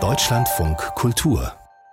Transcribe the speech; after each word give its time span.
Deutschlandfunk 0.00 0.78
Kultur 0.96 1.52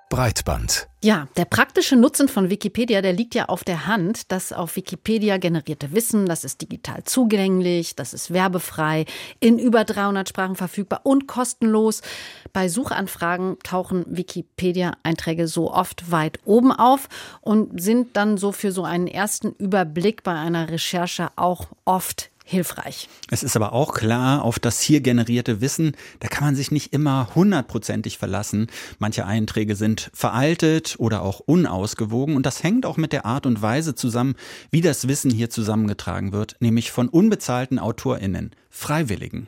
Breitband. 0.09 0.87
Ja, 1.03 1.27
der 1.37 1.45
praktische 1.45 1.95
Nutzen 1.95 2.27
von 2.27 2.49
Wikipedia, 2.49 3.03
der 3.03 3.13
liegt 3.13 3.35
ja 3.35 3.49
auf 3.49 3.63
der 3.63 3.85
Hand. 3.85 4.31
Das 4.31 4.51
auf 4.51 4.75
Wikipedia 4.75 5.37
generierte 5.37 5.91
Wissen, 5.91 6.25
das 6.25 6.43
ist 6.43 6.59
digital 6.59 7.03
zugänglich, 7.03 7.95
das 7.95 8.15
ist 8.15 8.33
werbefrei, 8.33 9.05
in 9.39 9.59
über 9.59 9.83
300 9.83 10.27
Sprachen 10.27 10.55
verfügbar 10.55 11.01
und 11.03 11.27
kostenlos. 11.27 12.01
Bei 12.51 12.67
Suchanfragen 12.67 13.59
tauchen 13.63 14.03
Wikipedia-Einträge 14.07 15.47
so 15.47 15.71
oft 15.71 16.09
weit 16.09 16.39
oben 16.45 16.71
auf 16.71 17.09
und 17.41 17.79
sind 17.79 18.17
dann 18.17 18.37
so 18.37 18.51
für 18.51 18.71
so 18.71 18.83
einen 18.83 19.05
ersten 19.05 19.51
Überblick 19.51 20.23
bei 20.23 20.33
einer 20.33 20.71
Recherche 20.71 21.29
auch 21.35 21.67
oft 21.85 22.31
hilfreich. 22.51 23.09
Es 23.29 23.43
ist 23.43 23.55
aber 23.55 23.73
auch 23.73 23.93
klar, 23.93 24.43
auf 24.43 24.59
das 24.59 24.81
hier 24.81 25.01
generierte 25.01 25.61
Wissen, 25.61 25.93
da 26.19 26.27
kann 26.27 26.43
man 26.43 26.55
sich 26.55 26.69
nicht 26.69 26.93
immer 26.93 27.29
hundertprozentig 27.33 28.17
verlassen. 28.17 28.67
Manche 28.99 29.25
Einträge 29.25 29.75
sind 29.75 30.11
veraltet 30.13 30.95
oder 30.99 31.23
auch 31.23 31.39
unausgewogen 31.39 32.35
und 32.35 32.45
das 32.45 32.61
hängt 32.61 32.85
auch 32.85 32.97
mit 32.97 33.13
der 33.13 33.25
Art 33.25 33.45
und 33.45 33.61
Weise 33.61 33.95
zusammen, 33.95 34.35
wie 34.69 34.81
das 34.81 35.07
Wissen 35.07 35.31
hier 35.31 35.49
zusammengetragen 35.49 36.33
wird, 36.33 36.57
nämlich 36.59 36.91
von 36.91 37.07
unbezahlten 37.09 37.79
AutorInnen, 37.79 38.51
Freiwilligen. 38.69 39.47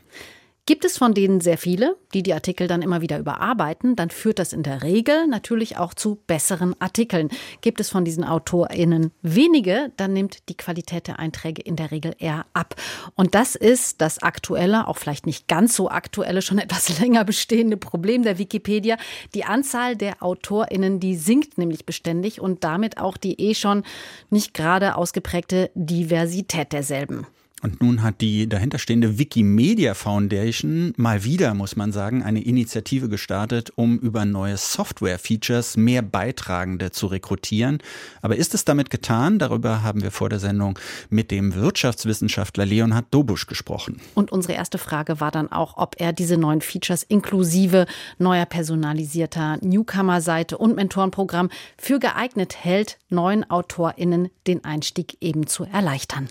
Gibt 0.65 0.85
es 0.85 0.97
von 0.97 1.13
denen 1.13 1.41
sehr 1.41 1.57
viele, 1.57 1.97
die 2.13 2.23
die 2.23 2.33
Artikel 2.33 2.67
dann 2.67 2.81
immer 2.81 3.01
wieder 3.01 3.19
überarbeiten, 3.19 3.97
dann 3.97 4.09
führt 4.09 4.39
das 4.39 4.53
in 4.53 4.63
der 4.63 4.81
Regel 4.81 5.27
natürlich 5.27 5.77
auch 5.77 5.93
zu 5.93 6.21
besseren 6.25 6.73
Artikeln. 6.79 7.27
Gibt 7.59 7.81
es 7.81 7.89
von 7.89 8.05
diesen 8.05 8.23
AutorInnen 8.23 9.11
wenige, 9.21 9.91
dann 9.97 10.13
nimmt 10.13 10.47
die 10.47 10.55
Qualität 10.55 11.07
der 11.07 11.19
Einträge 11.19 11.61
in 11.61 11.75
der 11.75 11.91
Regel 11.91 12.15
eher 12.17 12.45
ab. 12.53 12.75
Und 13.15 13.35
das 13.35 13.55
ist 13.55 13.99
das 13.99 14.19
aktuelle, 14.19 14.87
auch 14.87 14.95
vielleicht 14.95 15.25
nicht 15.25 15.49
ganz 15.49 15.75
so 15.75 15.89
aktuelle, 15.89 16.41
schon 16.41 16.57
etwas 16.59 16.97
länger 16.97 17.25
bestehende 17.25 17.75
Problem 17.75 18.23
der 18.23 18.37
Wikipedia. 18.37 18.95
Die 19.35 19.43
Anzahl 19.43 19.97
der 19.97 20.23
AutorInnen, 20.23 21.01
die 21.01 21.17
sinkt 21.17 21.57
nämlich 21.57 21.85
beständig 21.85 22.39
und 22.39 22.63
damit 22.63 22.99
auch 22.99 23.17
die 23.17 23.37
eh 23.41 23.53
schon 23.53 23.83
nicht 24.29 24.53
gerade 24.53 24.95
ausgeprägte 24.95 25.71
Diversität 25.75 26.71
derselben. 26.71 27.27
Und 27.63 27.81
nun 27.81 28.03
hat 28.03 28.19
die 28.19 28.49
dahinterstehende 28.49 29.17
Wikimedia 29.17 29.93
Foundation 29.93 30.93
mal 30.97 31.23
wieder, 31.23 31.53
muss 31.53 31.77
man 31.77 31.93
sagen, 31.93 32.21
eine 32.21 32.43
Initiative 32.43 33.07
gestartet, 33.07 33.71
um 33.75 33.97
über 33.99 34.25
neue 34.25 34.57
Software-Features 34.57 35.77
mehr 35.77 36.01
Beitragende 36.01 36.91
zu 36.91 37.07
rekrutieren. 37.07 37.77
Aber 38.21 38.35
ist 38.35 38.53
es 38.53 38.65
damit 38.65 38.89
getan? 38.89 39.39
Darüber 39.39 39.81
haben 39.81 40.03
wir 40.03 40.11
vor 40.11 40.27
der 40.27 40.39
Sendung 40.39 40.77
mit 41.09 41.31
dem 41.31 41.55
Wirtschaftswissenschaftler 41.55 42.65
Leonhard 42.65 43.05
Dobusch 43.11 43.47
gesprochen. 43.47 44.01
Und 44.13 44.33
unsere 44.33 44.53
erste 44.53 44.77
Frage 44.77 45.21
war 45.21 45.31
dann 45.31 45.49
auch, 45.49 45.77
ob 45.77 45.95
er 45.99 46.11
diese 46.11 46.35
neuen 46.35 46.59
Features 46.59 47.03
inklusive 47.03 47.85
neuer 48.17 48.45
personalisierter 48.45 49.57
Newcomer-Seite 49.61 50.57
und 50.57 50.75
Mentorenprogramm 50.75 51.49
für 51.77 51.99
geeignet 51.99 52.57
hält, 52.61 52.97
neuen 53.07 53.49
AutorInnen 53.49 54.27
den 54.47 54.65
Einstieg 54.65 55.15
eben 55.21 55.47
zu 55.47 55.63
erleichtern. 55.63 56.27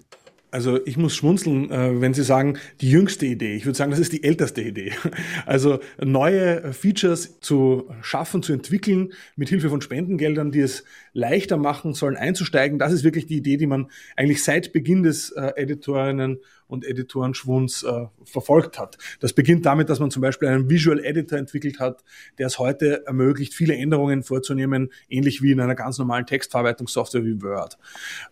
Also 0.52 0.84
ich 0.86 0.98
muss 0.98 1.16
schmunzeln, 1.16 1.70
äh, 1.70 1.98
wenn 2.02 2.12
Sie 2.12 2.22
sagen, 2.22 2.58
die 2.82 2.90
jüngste 2.90 3.24
Idee. 3.24 3.54
Ich 3.54 3.64
würde 3.64 3.76
sagen, 3.76 3.90
das 3.90 3.98
ist 3.98 4.12
die 4.12 4.22
älteste 4.22 4.60
Idee. 4.60 4.92
Also 5.46 5.80
neue 5.98 6.72
Features 6.74 7.40
zu 7.40 7.90
schaffen, 8.02 8.42
zu 8.42 8.52
entwickeln, 8.52 9.12
mit 9.34 9.48
Hilfe 9.48 9.70
von 9.70 9.80
Spendengeldern, 9.80 10.52
die 10.52 10.60
es 10.60 10.84
leichter 11.14 11.56
machen 11.56 11.94
sollen, 11.94 12.16
einzusteigen. 12.16 12.78
Das 12.78 12.92
ist 12.92 13.02
wirklich 13.02 13.26
die 13.26 13.38
Idee, 13.38 13.56
die 13.56 13.66
man 13.66 13.90
eigentlich 14.14 14.44
seit 14.44 14.72
Beginn 14.74 15.02
des 15.02 15.30
äh, 15.30 15.52
Editorinnen 15.56 16.38
und 16.72 16.86
Editorenschwunds 16.86 17.82
äh, 17.82 18.06
verfolgt 18.24 18.78
hat. 18.78 18.96
Das 19.20 19.34
beginnt 19.34 19.66
damit, 19.66 19.90
dass 19.90 20.00
man 20.00 20.10
zum 20.10 20.22
Beispiel 20.22 20.48
einen 20.48 20.70
Visual 20.70 20.98
Editor 21.04 21.38
entwickelt 21.38 21.78
hat, 21.78 22.02
der 22.38 22.46
es 22.46 22.58
heute 22.58 23.06
ermöglicht, 23.06 23.52
viele 23.52 23.76
Änderungen 23.76 24.22
vorzunehmen, 24.22 24.90
ähnlich 25.08 25.42
wie 25.42 25.52
in 25.52 25.60
einer 25.60 25.74
ganz 25.74 25.98
normalen 25.98 26.24
Textverarbeitungssoftware 26.24 27.24
wie 27.24 27.42
Word. 27.42 27.76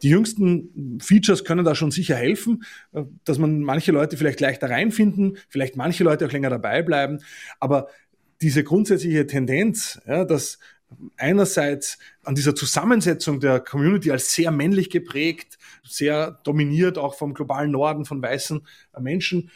Die 0.03 0.09
jüngsten 0.09 0.99
Features 1.03 1.45
können 1.45 1.65
da 1.65 1.75
schon 1.75 1.91
sicher 1.91 2.17
helfen, 2.17 2.65
äh, 2.93 3.03
dass 3.25 3.39
man 3.39 3.61
manche 3.61 3.93
Leute 3.93 4.17
vielleicht 4.17 4.41
leichter 4.41 4.71
reinfinden, 4.71 5.37
vielleicht 5.49 5.77
manche 5.77 6.03
Leute 6.03 6.27
auch 6.27 6.33
länger 6.33 6.51
dabei 6.51 6.83
bleiben, 6.83 7.19
aber 7.59 7.89
diese 8.41 8.65
grundsätzliche 8.65 9.27
Tendenz, 9.27 10.01
ja, 10.07 10.25
dass 10.25 10.59
einerseits 11.17 11.99
an 12.25 12.35
dieser 12.35 12.55
Zusammensetzung 12.55 13.41
der 13.41 13.61
Community 13.61 14.11
als 14.11 14.35
sehr 14.35 14.51
männlich 14.51 14.91
geprägt, 14.91 15.59
sehr 15.85 16.41
dominiert 16.45 16.99
auch 16.99 17.15
vom 17.15 17.35
globalen 17.35 17.71
Norden 17.71 18.05
von 18.05 18.23
weißen 18.23 18.67
Menschen, 18.99 19.51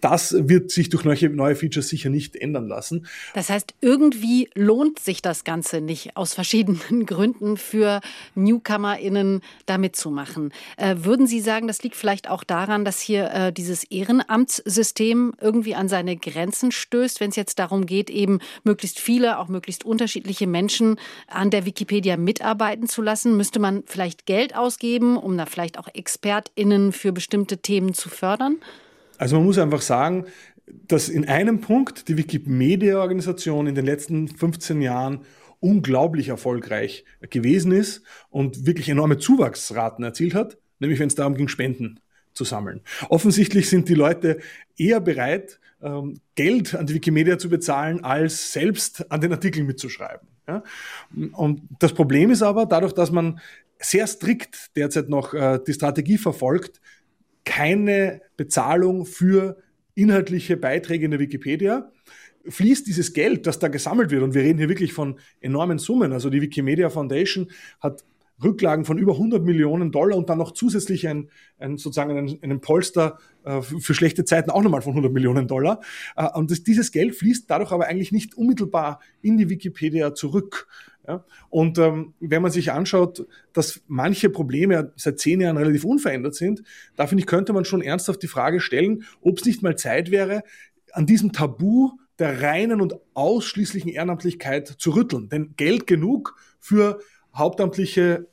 das 0.00 0.34
wird 0.38 0.70
sich 0.70 0.88
durch 0.88 1.04
neue, 1.04 1.30
neue 1.30 1.56
Features 1.56 1.88
sicher 1.88 2.10
nicht 2.10 2.36
ändern 2.36 2.68
lassen. 2.68 3.06
Das 3.34 3.50
heißt, 3.50 3.74
irgendwie 3.80 4.48
lohnt 4.54 4.98
sich 4.98 5.22
das 5.22 5.44
Ganze 5.44 5.80
nicht 5.80 6.16
aus 6.16 6.34
verschiedenen 6.34 7.06
Gründen 7.06 7.56
für 7.56 8.00
NewcomerInnen 8.34 9.40
da 9.66 9.78
mitzumachen. 9.78 10.52
Äh, 10.76 10.96
würden 10.98 11.26
Sie 11.26 11.40
sagen, 11.40 11.66
das 11.66 11.82
liegt 11.82 11.96
vielleicht 11.96 12.28
auch 12.28 12.44
daran, 12.44 12.84
dass 12.84 13.00
hier 13.00 13.30
äh, 13.30 13.52
dieses 13.52 13.84
Ehrenamtssystem 13.84 15.34
irgendwie 15.40 15.74
an 15.74 15.88
seine 15.88 16.16
Grenzen 16.16 16.72
stößt, 16.72 17.20
wenn 17.20 17.30
es 17.30 17.36
jetzt 17.36 17.58
darum 17.58 17.86
geht, 17.86 18.10
eben 18.10 18.38
möglichst 18.64 18.98
viele, 18.98 19.38
auch 19.38 19.48
möglichst 19.48 19.84
unterschiedliche 19.84 20.46
Menschen 20.46 20.96
an 21.26 21.50
der 21.50 21.66
Wikipedia 21.66 22.16
mitarbeiten 22.16 22.88
zu 22.88 23.02
lassen? 23.02 23.36
Müsste 23.36 23.58
man 23.58 23.82
vielleicht 23.86 24.26
Geld 24.26 24.56
ausgeben, 24.56 25.16
um 25.16 25.36
da 25.36 25.46
vielleicht 25.46 25.78
auch 25.78 25.88
ExpertInnen 25.92 26.92
für 26.92 27.12
bestimmte 27.12 27.58
Themen 27.58 27.94
zu 27.94 28.08
fördern? 28.08 28.56
Also 29.18 29.36
man 29.36 29.44
muss 29.44 29.58
einfach 29.58 29.82
sagen, 29.82 30.24
dass 30.66 31.08
in 31.08 31.28
einem 31.28 31.60
Punkt 31.60 32.08
die 32.08 32.16
Wikimedia-Organisation 32.16 33.66
in 33.66 33.74
den 33.74 33.84
letzten 33.84 34.28
15 34.28 34.80
Jahren 34.80 35.20
unglaublich 35.60 36.28
erfolgreich 36.28 37.04
gewesen 37.30 37.72
ist 37.72 38.02
und 38.30 38.66
wirklich 38.66 38.88
enorme 38.88 39.18
Zuwachsraten 39.18 40.04
erzielt 40.04 40.34
hat, 40.34 40.58
nämlich 40.78 41.00
wenn 41.00 41.08
es 41.08 41.14
darum 41.14 41.34
ging, 41.34 41.48
Spenden 41.48 42.00
zu 42.32 42.44
sammeln. 42.44 42.80
Offensichtlich 43.08 43.68
sind 43.68 43.88
die 43.88 43.94
Leute 43.94 44.38
eher 44.76 45.00
bereit, 45.00 45.58
ähm, 45.82 46.20
Geld 46.34 46.74
an 46.74 46.86
die 46.86 46.94
Wikimedia 46.94 47.38
zu 47.38 47.48
bezahlen, 47.48 48.04
als 48.04 48.52
selbst 48.52 49.10
an 49.10 49.20
den 49.20 49.32
Artikeln 49.32 49.66
mitzuschreiben. 49.66 50.28
Und 51.32 51.62
das 51.78 51.92
Problem 51.92 52.30
ist 52.30 52.42
aber, 52.42 52.64
dadurch, 52.66 52.92
dass 52.92 53.10
man 53.10 53.40
sehr 53.78 54.06
strikt 54.06 54.74
derzeit 54.76 55.08
noch 55.08 55.34
äh, 55.34 55.60
die 55.64 55.74
Strategie 55.74 56.18
verfolgt, 56.18 56.80
keine 57.48 58.20
Bezahlung 58.36 59.06
für 59.06 59.56
inhaltliche 59.94 60.58
Beiträge 60.58 61.06
in 61.06 61.10
der 61.12 61.18
Wikipedia, 61.18 61.90
fließt 62.46 62.86
dieses 62.86 63.14
Geld, 63.14 63.46
das 63.46 63.58
da 63.58 63.68
gesammelt 63.68 64.10
wird, 64.10 64.22
und 64.22 64.34
wir 64.34 64.42
reden 64.42 64.58
hier 64.58 64.68
wirklich 64.68 64.92
von 64.92 65.18
enormen 65.40 65.78
Summen. 65.78 66.12
Also 66.12 66.28
die 66.28 66.42
Wikimedia 66.42 66.90
Foundation 66.90 67.50
hat 67.80 68.04
Rücklagen 68.42 68.84
von 68.84 68.98
über 68.98 69.12
100 69.14 69.42
Millionen 69.42 69.90
Dollar 69.90 70.16
und 70.16 70.28
dann 70.28 70.38
noch 70.38 70.52
zusätzlich 70.52 71.08
ein, 71.08 71.30
ein 71.58 71.78
sozusagen 71.78 72.16
einen, 72.16 72.38
einen 72.42 72.60
Polster 72.60 73.18
äh, 73.44 73.62
für 73.62 73.94
schlechte 73.94 74.24
Zeiten 74.24 74.50
auch 74.50 74.62
nochmal 74.62 74.82
von 74.82 74.92
100 74.92 75.12
Millionen 75.12 75.48
Dollar. 75.48 75.80
Äh, 76.16 76.28
und 76.34 76.50
das, 76.50 76.62
dieses 76.62 76.92
Geld 76.92 77.16
fließt 77.16 77.50
dadurch 77.50 77.72
aber 77.72 77.86
eigentlich 77.86 78.12
nicht 78.12 78.36
unmittelbar 78.36 79.00
in 79.22 79.38
die 79.38 79.48
Wikipedia 79.48 80.14
zurück. 80.14 80.68
Ja? 81.08 81.24
Und 81.48 81.78
ähm, 81.78 82.12
wenn 82.20 82.42
man 82.42 82.52
sich 82.52 82.70
anschaut, 82.70 83.26
dass 83.54 83.80
manche 83.86 84.28
Probleme 84.28 84.92
seit 84.96 85.18
zehn 85.18 85.40
Jahren 85.40 85.56
relativ 85.56 85.84
unverändert 85.84 86.34
sind, 86.34 86.62
da 86.96 87.06
finde 87.06 87.22
ich, 87.22 87.26
könnte 87.26 87.54
man 87.54 87.64
schon 87.64 87.80
ernsthaft 87.80 88.22
die 88.22 88.28
Frage 88.28 88.60
stellen, 88.60 89.04
ob 89.22 89.38
es 89.38 89.46
nicht 89.46 89.62
mal 89.62 89.76
Zeit 89.76 90.10
wäre, 90.10 90.42
an 90.92 91.06
diesem 91.06 91.32
Tabu 91.32 91.92
der 92.18 92.42
reinen 92.42 92.80
und 92.80 92.96
ausschließlichen 93.14 93.90
Ehrenamtlichkeit 93.90 94.68
zu 94.68 94.90
rütteln. 94.90 95.28
Denn 95.28 95.54
Geld 95.56 95.86
genug 95.86 96.36
für 96.60 97.00
hauptamtliche 97.34 98.26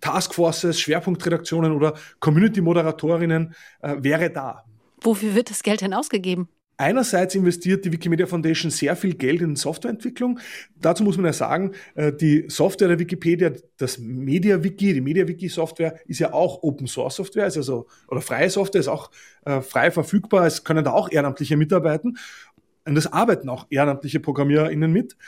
Taskforces, 0.00 0.78
Schwerpunktredaktionen 0.78 1.72
oder 1.72 1.94
Community-Moderatorinnen 2.18 3.54
äh, 3.80 3.96
wäre 4.00 4.30
da. 4.30 4.64
Wofür 5.00 5.34
wird 5.34 5.48
das 5.48 5.62
Geld 5.62 5.80
denn 5.80 5.94
ausgegeben? 5.94 6.48
Einerseits 6.80 7.34
investiert 7.34 7.84
die 7.84 7.92
Wikimedia 7.92 8.26
Foundation 8.26 8.70
sehr 8.70 8.96
viel 8.96 9.12
Geld 9.12 9.42
in 9.42 9.54
Softwareentwicklung. 9.54 10.40
Dazu 10.80 11.04
muss 11.04 11.18
man 11.18 11.26
ja 11.26 11.34
sagen, 11.34 11.72
äh, 11.94 12.10
die 12.10 12.46
Software 12.48 12.88
der 12.88 12.98
Wikipedia, 12.98 13.52
das 13.76 13.98
MediaWiki, 13.98 14.94
die 14.94 15.02
MediaWiki-Software 15.02 16.00
ist 16.06 16.20
ja 16.20 16.32
auch 16.32 16.62
Open 16.62 16.86
Source 16.86 17.16
Software, 17.16 17.46
ist 17.46 17.58
also, 17.58 17.86
oder 18.08 18.22
freie 18.22 18.48
Software, 18.48 18.80
ist 18.80 18.88
auch 18.88 19.10
äh, 19.44 19.60
frei 19.60 19.90
verfügbar. 19.90 20.46
Es 20.46 20.64
können 20.64 20.82
da 20.82 20.92
auch 20.92 21.12
Ehrenamtliche 21.12 21.58
mitarbeiten. 21.58 22.16
Und 22.86 22.96
es 22.96 23.06
arbeiten 23.06 23.50
auch 23.50 23.66
ehrenamtliche 23.68 24.20
ProgrammiererInnen 24.20 24.90
mit. 24.90 25.18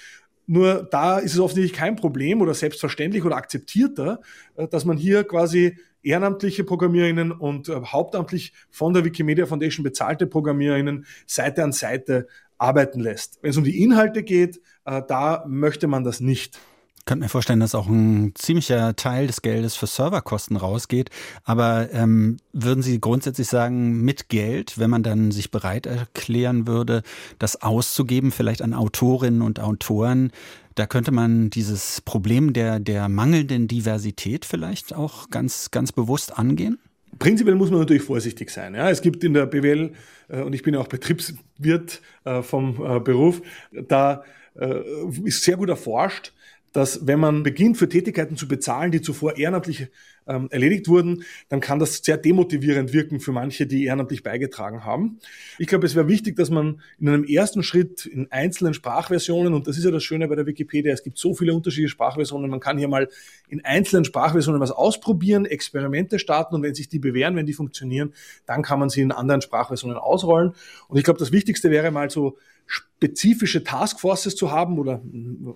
Nur 0.47 0.89
da 0.91 1.19
ist 1.19 1.35
es 1.35 1.39
offensichtlich 1.39 1.79
kein 1.79 1.97
Problem 1.97 2.41
oder 2.41 2.55
selbstverständlich 2.55 3.27
oder 3.27 3.37
akzeptierter, 3.37 4.21
äh, 4.57 4.69
dass 4.69 4.87
man 4.87 4.97
hier 4.97 5.25
quasi 5.25 5.77
ehrenamtliche 6.03 6.65
ProgrammierInnen 6.65 7.33
und 7.33 7.69
äh, 7.69 7.81
hauptamtlich 7.85 8.53
von 8.71 8.93
der 8.93 9.05
Wikimedia 9.05 9.47
Foundation 9.47 9.85
bezahlte 9.85 10.27
ProgrammierInnen 10.27 11.07
Seite 11.27 11.65
an 11.65 11.73
Seite 11.73 12.27
arbeiten 12.59 13.01
lässt. 13.01 13.39
Wenn 13.43 13.51
es 13.51 13.57
um 13.57 13.65
die 13.65 13.83
Inhalte 13.83 14.23
geht, 14.23 14.61
äh, 14.85 15.03
da 15.07 15.45
möchte 15.47 15.87
man 15.87 16.05
das 16.05 16.21
nicht. 16.21 16.59
Ich 17.03 17.07
könnte 17.07 17.25
mir 17.25 17.29
vorstellen, 17.29 17.59
dass 17.59 17.75
auch 17.75 17.89
ein 17.89 18.31
ziemlicher 18.37 18.95
Teil 18.95 19.27
des 19.27 19.43
Geldes 19.43 19.75
für 19.75 19.89
Serverkosten 19.89 20.57
rausgeht. 20.57 21.11
Aber 21.43 21.93
ähm, 21.93 22.37
würden 22.53 22.85
Sie 22.85 23.01
grundsätzlich 23.01 23.49
sagen, 23.49 24.03
mit 24.03 24.29
Geld, 24.29 24.79
wenn 24.79 24.89
man 24.89 25.03
dann 25.03 25.33
sich 25.33 25.51
bereit 25.51 25.87
erklären 25.87 26.69
würde, 26.69 27.03
das 27.41 27.61
auszugeben, 27.61 28.31
vielleicht 28.31 28.63
an 28.63 28.73
Autorinnen 28.73 29.43
und 29.43 29.59
Autoren, 29.59 30.31
da 30.77 30.87
könnte 30.87 31.11
man 31.11 31.51
dieses 31.51 32.03
Problem 32.03 32.53
der, 32.53 32.79
der 32.79 33.09
mangelnden 33.09 33.67
Diversität 33.67 34.45
vielleicht 34.45 34.95
auch 34.95 35.29
ganz, 35.29 35.73
ganz 35.73 35.91
bewusst 35.91 36.39
angehen? 36.39 36.79
Prinzipiell 37.19 37.57
muss 37.57 37.73
man 37.73 37.81
natürlich 37.81 38.05
vorsichtig 38.05 38.49
sein. 38.51 38.77
Ja, 38.77 38.89
es 38.91 39.03
gibt 39.03 39.25
in 39.25 39.35
der 39.35 39.47
BWL, 39.47 39.93
äh, 40.29 40.43
und 40.43 40.53
ich 40.55 40.63
bin 40.63 40.75
ja 40.75 40.79
auch 40.79 40.87
Betriebswirt 40.87 42.01
äh, 42.23 42.43
vom 42.43 42.81
äh, 42.81 43.01
Beruf, 43.01 43.43
da 43.73 44.23
äh, 44.55 44.83
ist 45.25 45.43
sehr 45.43 45.57
gut 45.57 45.69
erforscht, 45.69 46.33
dass 46.73 47.07
wenn 47.07 47.21
man 47.21 47.43
beginnt, 47.43 47.77
für 47.77 47.89
Tätigkeiten 47.89 48.37
zu 48.37 48.49
bezahlen, 48.49 48.91
die 48.91 49.03
zuvor 49.03 49.37
ehrenamtlich 49.37 49.89
ähm, 50.27 50.49
erledigt 50.51 50.89
wurden, 50.89 51.25
dann 51.49 51.61
kann 51.61 51.79
das 51.79 51.99
sehr 51.99 52.17
demotivierend 52.17 52.93
wirken 52.93 53.21
für 53.21 53.33
manche, 53.33 53.67
die 53.67 53.85
ehrenamtlich 53.85 54.23
beigetragen 54.23 54.85
haben. 54.85 55.19
Ich 55.59 55.67
glaube, 55.67 55.87
es 55.87 55.95
wäre 55.95 56.09
wichtig, 56.09 56.37
dass 56.37 56.51
man 56.51 56.81
in 56.99 57.09
einem 57.09 57.25
ersten 57.25 57.63
Schritt 57.63 58.07
in 58.07 58.31
einzelnen 58.31 58.75
Sprachversionen, 58.75 59.55
und 59.55 59.67
das 59.67 59.77
ist 59.79 59.85
ja 59.85 59.91
das 59.91 60.03
Schöne 60.03 60.29
bei 60.29 60.37
der 60.37 60.47
Wikipedia, 60.47 60.93
es 60.93 61.03
gibt 61.03 61.19
so 61.19 61.35
viele 61.35 61.55
unterschiedliche 61.55 61.91
Sprachversionen, 61.91 62.51
man 62.51 62.61
kann 62.61 62.79
hier 62.79 62.89
mal 62.89 63.09
in 63.49 63.65
einzelnen 63.65 64.05
Sprachversionen 64.05 64.61
was 64.61 64.71
ausprobieren, 64.71 65.45
Experimente 65.45 66.19
starten 66.19 66.55
und 66.55 66.63
wenn 66.63 66.75
sich 66.75 66.89
die 66.89 66.99
bewähren, 66.99 67.37
wenn 67.37 67.47
die 67.47 67.53
funktionieren, 67.53 68.15
dann 68.47 68.63
kann 68.63 68.79
man 68.79 68.89
sie 68.89 69.03
in 69.03 69.13
anderen 69.13 69.43
Sprachversionen 69.43 69.97
ausrollen. 69.97 70.53
Und 70.89 70.99
ich 70.99 71.05
glaube, 71.05 71.19
das 71.19 71.33
Wichtigste 71.33 71.71
wäre 71.71 71.91
mal 71.91 72.11
so 72.11 72.39
spezifische 72.67 73.65
Taskforces 73.65 74.37
zu 74.37 74.51
haben 74.51 74.79
oder, 74.79 75.03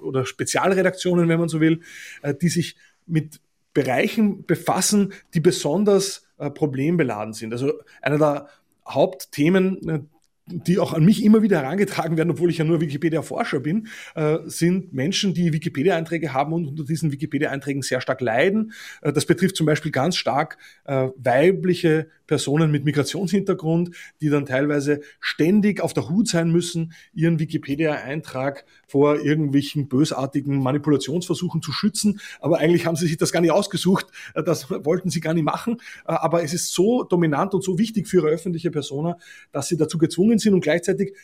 oder 0.01 0.27
Spezialredaktionen, 0.27 1.29
wenn 1.29 1.39
man 1.39 1.49
so 1.49 1.61
will, 1.61 1.81
äh, 2.23 2.35
die 2.35 2.49
sich 2.49 2.77
mit 3.07 3.41
Bereichen 3.73 4.47
befassen, 4.47 5.13
die 5.35 5.41
besonders 5.41 6.27
äh, 6.39 6.51
problembeladen 6.51 7.35
sind. 7.35 7.53
Also 7.53 7.75
einer 8.01 8.19
der 8.19 8.49
Hauptthemen, 8.89 9.89
äh, 9.89 10.01
die 10.49 10.79
auch 10.79 10.93
an 10.93 11.05
mich 11.05 11.25
immer 11.25 11.43
wieder 11.43 11.59
herangetragen 11.59 12.17
werden, 12.17 12.31
obwohl 12.31 12.51
ich 12.51 12.59
ja 12.59 12.65
nur 12.65 12.81
Wikipedia-Forscher 12.81 13.59
bin, 13.59 13.89
äh, 14.15 14.39
sind 14.45 14.93
Menschen, 14.93 15.35
die 15.35 15.53
Wikipedia-Einträge 15.53 16.33
haben 16.33 16.53
und 16.53 16.69
unter 16.69 16.85
diesen 16.85 17.11
Wikipedia-Einträgen 17.11 17.83
sehr 17.83 18.01
stark 18.01 18.21
leiden. 18.21 18.73
Äh, 19.03 19.13
das 19.13 19.27
betrifft 19.27 19.57
zum 19.57 19.67
Beispiel 19.67 19.91
ganz 19.91 20.17
stark 20.17 20.57
äh, 20.85 21.09
weibliche 21.17 22.09
Personen 22.29 22.71
mit 22.71 22.85
Migrationshintergrund, 22.85 23.91
die 24.21 24.29
dann 24.29 24.47
teilweise 24.47 25.01
ständig 25.21 25.81
auf 25.81 25.93
der 25.93 26.09
Hut 26.09 26.29
sein 26.29 26.51
müssen, 26.51 26.93
ihren 27.13 27.41
Wikipedia-Eintrag 27.41 28.65
vor 28.87 29.21
irgendwelchen 29.21 29.89
bösartigen 29.89 30.63
Manipulationsversuchen 30.63 31.63
zu 31.63 31.73
schützen. 31.73 32.21
Aber 32.41 32.59
eigentlich 32.59 32.87
haben 32.87 32.97
sie 32.97 33.07
sich 33.07 33.17
das 33.17 33.33
gar 33.33 33.41
nicht 33.41 33.51
ausgesucht, 33.51 34.07
das 34.35 34.71
wollten 34.71 35.11
sie 35.11 35.21
gar 35.21 35.35
nicht 35.35 35.45
machen. 35.45 35.79
Aber 36.05 36.43
es 36.43 36.53
ist 36.53 36.73
so 36.73 37.03
dominant 37.05 37.55
und 37.55 37.63
so 37.63 37.79
wichtig 37.79 38.09
für 38.09 38.19
ihre 38.19 38.29
öffentliche 38.29 38.71
Persona, 38.71 39.19
dass 39.53 39.69
sie 39.69 39.77
dazu 39.77 39.99
gezwungen 39.99 40.36
sind 40.39 40.55
und 40.55 40.61
gleichzeitig 40.61 41.15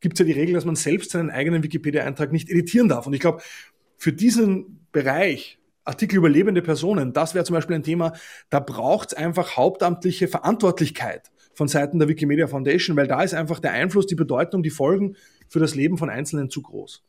gibt 0.00 0.14
es 0.14 0.18
ja 0.20 0.24
die 0.24 0.38
Regel, 0.38 0.54
dass 0.54 0.64
man 0.64 0.76
selbst 0.76 1.10
seinen 1.10 1.30
eigenen 1.30 1.62
Wikipedia-Eintrag 1.62 2.32
nicht 2.32 2.50
editieren 2.50 2.88
darf. 2.88 3.06
Und 3.06 3.14
ich 3.14 3.20
glaube, 3.20 3.42
für 3.96 4.12
diesen 4.12 4.86
Bereich 4.92 5.58
Artikel 5.84 6.16
über 6.16 6.28
lebende 6.28 6.62
Personen, 6.62 7.12
das 7.12 7.34
wäre 7.34 7.44
zum 7.44 7.54
Beispiel 7.54 7.76
ein 7.76 7.82
Thema, 7.82 8.12
da 8.50 8.60
braucht 8.60 9.08
es 9.08 9.14
einfach 9.14 9.56
hauptamtliche 9.56 10.28
Verantwortlichkeit 10.28 11.30
von 11.54 11.66
Seiten 11.66 11.98
der 11.98 12.08
Wikimedia 12.08 12.46
Foundation, 12.46 12.96
weil 12.96 13.08
da 13.08 13.22
ist 13.22 13.34
einfach 13.34 13.58
der 13.58 13.72
Einfluss, 13.72 14.06
die 14.06 14.14
Bedeutung, 14.14 14.62
die 14.62 14.70
Folgen 14.70 15.16
für 15.48 15.58
das 15.58 15.74
Leben 15.74 15.98
von 15.98 16.10
Einzelnen 16.10 16.50
zu 16.50 16.62
groß. 16.62 17.02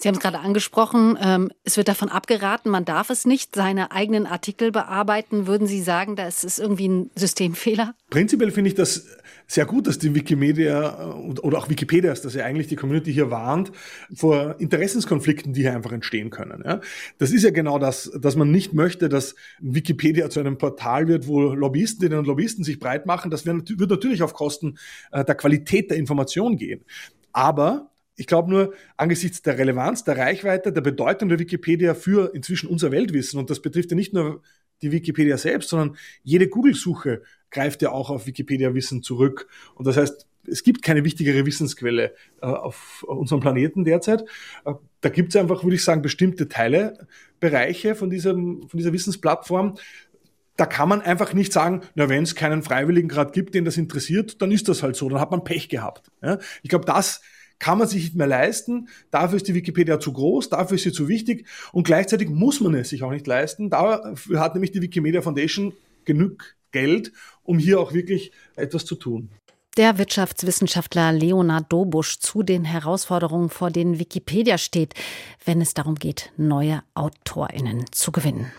Sie 0.00 0.06
haben 0.06 0.14
es 0.14 0.20
gerade 0.20 0.38
angesprochen, 0.38 1.18
ähm, 1.20 1.50
es 1.64 1.76
wird 1.76 1.88
davon 1.88 2.08
abgeraten, 2.08 2.70
man 2.70 2.84
darf 2.84 3.10
es 3.10 3.26
nicht, 3.26 3.56
seine 3.56 3.90
eigenen 3.90 4.26
Artikel 4.26 4.70
bearbeiten. 4.70 5.48
Würden 5.48 5.66
Sie 5.66 5.82
sagen, 5.82 6.14
da 6.14 6.28
ist 6.28 6.58
irgendwie 6.60 6.86
ein 6.86 7.10
Systemfehler? 7.16 7.94
Prinzipiell 8.08 8.52
finde 8.52 8.68
ich 8.68 8.76
das 8.76 9.08
sehr 9.48 9.66
gut, 9.66 9.88
dass 9.88 9.98
die 9.98 10.14
Wikimedia 10.14 11.00
äh, 11.00 11.40
oder 11.40 11.58
auch 11.58 11.68
Wikipedia 11.68 12.12
ist, 12.12 12.24
dass 12.24 12.34
ja 12.34 12.44
eigentlich 12.44 12.68
die 12.68 12.76
Community 12.76 13.12
hier 13.12 13.32
warnt 13.32 13.72
vor 14.14 14.60
Interessenskonflikten, 14.60 15.52
die 15.52 15.62
hier 15.62 15.74
einfach 15.74 15.92
entstehen 15.92 16.30
können. 16.30 16.62
Ja? 16.64 16.80
Das 17.18 17.32
ist 17.32 17.42
ja 17.42 17.50
genau 17.50 17.80
das, 17.80 18.12
dass 18.20 18.36
man 18.36 18.52
nicht 18.52 18.74
möchte, 18.74 19.08
dass 19.08 19.34
Wikipedia 19.58 20.30
zu 20.30 20.38
einem 20.38 20.58
Portal 20.58 21.08
wird, 21.08 21.26
wo 21.26 21.40
Lobbyistinnen 21.40 22.20
und 22.20 22.26
Lobbyisten 22.26 22.62
sich 22.62 22.78
breit 22.78 23.06
machen. 23.06 23.32
Das 23.32 23.46
wird 23.46 23.90
natürlich 23.90 24.22
auf 24.22 24.32
Kosten 24.32 24.78
äh, 25.10 25.24
der 25.24 25.34
Qualität 25.34 25.90
der 25.90 25.96
Information 25.96 26.56
gehen. 26.56 26.84
Aber 27.32 27.90
ich 28.18 28.26
glaube 28.26 28.50
nur, 28.50 28.74
angesichts 28.96 29.42
der 29.42 29.58
Relevanz, 29.58 30.02
der 30.02 30.18
Reichweite, 30.18 30.72
der 30.72 30.80
Bedeutung 30.80 31.28
der 31.28 31.38
Wikipedia 31.38 31.94
für 31.94 32.34
inzwischen 32.34 32.68
unser 32.68 32.90
Weltwissen, 32.90 33.38
und 33.38 33.48
das 33.48 33.62
betrifft 33.62 33.92
ja 33.92 33.96
nicht 33.96 34.12
nur 34.12 34.42
die 34.82 34.90
Wikipedia 34.90 35.38
selbst, 35.38 35.68
sondern 35.70 35.96
jede 36.24 36.48
Google-Suche 36.48 37.22
greift 37.50 37.80
ja 37.80 37.90
auch 37.90 38.10
auf 38.10 38.26
Wikipedia-Wissen 38.26 39.02
zurück. 39.04 39.48
Und 39.76 39.86
das 39.86 39.96
heißt, 39.96 40.26
es 40.48 40.62
gibt 40.64 40.82
keine 40.82 41.04
wichtigere 41.04 41.46
Wissensquelle 41.46 42.14
äh, 42.42 42.46
auf 42.46 43.04
unserem 43.06 43.40
Planeten 43.40 43.84
derzeit. 43.84 44.22
Äh, 44.64 44.74
da 45.00 45.08
gibt 45.10 45.30
es 45.30 45.36
einfach, 45.36 45.62
würde 45.62 45.76
ich 45.76 45.84
sagen, 45.84 46.02
bestimmte 46.02 46.48
Teile, 46.48 47.06
Bereiche 47.38 47.94
von, 47.94 48.10
diesem, 48.10 48.68
von 48.68 48.78
dieser 48.78 48.92
Wissensplattform, 48.92 49.76
da 50.56 50.66
kann 50.66 50.88
man 50.88 51.02
einfach 51.02 51.34
nicht 51.34 51.52
sagen, 51.52 51.82
na, 51.94 52.08
wenn 52.08 52.24
es 52.24 52.34
keinen 52.34 52.64
Freiwilligen 52.64 53.08
gerade 53.08 53.30
gibt, 53.30 53.54
den 53.54 53.64
das 53.64 53.76
interessiert, 53.76 54.42
dann 54.42 54.50
ist 54.50 54.68
das 54.68 54.82
halt 54.82 54.96
so, 54.96 55.08
dann 55.08 55.20
hat 55.20 55.30
man 55.30 55.44
Pech 55.44 55.68
gehabt. 55.68 56.10
Ja? 56.20 56.38
Ich 56.64 56.68
glaube, 56.68 56.84
das 56.84 57.22
kann 57.58 57.78
man 57.78 57.88
sich 57.88 58.04
nicht 58.04 58.14
mehr 58.14 58.26
leisten. 58.26 58.88
Dafür 59.10 59.36
ist 59.36 59.48
die 59.48 59.54
Wikipedia 59.54 60.00
zu 60.00 60.12
groß, 60.12 60.50
dafür 60.50 60.76
ist 60.76 60.84
sie 60.84 60.92
zu 60.92 61.08
wichtig 61.08 61.46
und 61.72 61.84
gleichzeitig 61.84 62.28
muss 62.28 62.60
man 62.60 62.74
es 62.74 62.90
sich 62.90 63.02
auch 63.02 63.10
nicht 63.10 63.26
leisten. 63.26 63.70
Dafür 63.70 64.40
hat 64.40 64.54
nämlich 64.54 64.72
die 64.72 64.82
Wikimedia 64.82 65.22
Foundation 65.22 65.72
genug 66.04 66.54
Geld, 66.72 67.12
um 67.42 67.58
hier 67.58 67.80
auch 67.80 67.92
wirklich 67.92 68.32
etwas 68.56 68.84
zu 68.84 68.94
tun. 68.94 69.30
Der 69.76 69.96
Wirtschaftswissenschaftler 69.96 71.12
Leonard 71.12 71.72
Dobusch 71.72 72.18
zu 72.18 72.42
den 72.42 72.64
Herausforderungen, 72.64 73.48
vor 73.48 73.70
denen 73.70 74.00
Wikipedia 74.00 74.58
steht, 74.58 74.94
wenn 75.44 75.60
es 75.60 75.72
darum 75.72 75.94
geht, 75.94 76.32
neue 76.36 76.82
AutorInnen 76.94 77.84
zu 77.92 78.10
gewinnen. 78.10 78.50